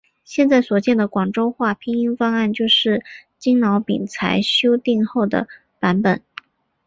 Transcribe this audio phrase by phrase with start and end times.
[0.23, 3.03] 现在所见的广州话拼音方案就是
[3.37, 6.23] 经饶秉才修订后的版本。